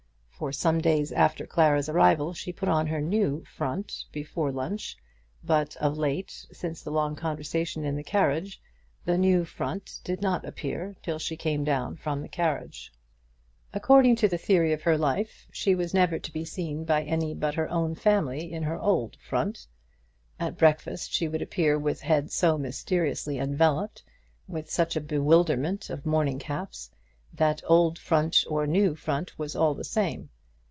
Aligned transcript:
For 0.41 0.51
some 0.51 0.81
days 0.81 1.11
after 1.11 1.45
Clara's 1.45 1.87
arrival 1.87 2.33
she 2.33 2.51
put 2.51 2.67
on 2.67 2.87
her 2.87 2.99
new 2.99 3.43
"front" 3.45 4.05
before 4.11 4.51
lunch; 4.51 4.97
but 5.43 5.75
of 5.77 5.99
late, 5.99 6.31
since 6.51 6.81
the 6.81 6.89
long 6.89 7.15
conversation 7.15 7.85
in 7.85 7.95
the 7.95 8.03
carriage, 8.03 8.59
the 9.05 9.19
new 9.19 9.45
"front" 9.45 9.99
did 10.03 10.19
not 10.19 10.43
appear 10.43 10.95
till 11.03 11.19
she 11.19 11.37
came 11.37 11.63
down 11.63 11.95
for 11.95 12.15
the 12.19 12.27
carriage. 12.27 12.91
According 13.71 14.15
to 14.15 14.27
the 14.27 14.39
theory 14.39 14.73
of 14.73 14.81
her 14.81 14.97
life, 14.97 15.45
she 15.51 15.75
was 15.75 15.93
never 15.93 16.17
to 16.17 16.33
be 16.33 16.43
seen 16.43 16.85
by 16.85 17.03
any 17.03 17.35
but 17.35 17.53
her 17.53 17.69
own 17.69 17.93
family 17.93 18.51
in 18.51 18.63
her 18.63 18.79
old 18.79 19.17
"front." 19.17 19.67
At 20.39 20.57
breakfast 20.57 21.13
she 21.13 21.27
would 21.27 21.43
appear 21.43 21.77
with 21.77 22.01
head 22.01 22.31
so 22.31 22.57
mysteriously 22.57 23.37
enveloped, 23.37 24.01
with 24.47 24.71
such 24.71 24.95
a 24.95 25.01
bewilderment 25.01 25.91
of 25.91 26.03
morning 26.03 26.39
caps, 26.39 26.89
that 27.33 27.61
old 27.65 27.97
"front" 27.97 28.43
or 28.49 28.67
new 28.67 28.93
"front" 28.93 29.39
was 29.39 29.55
all 29.55 29.73
the 29.73 29.85
same. 29.85 30.27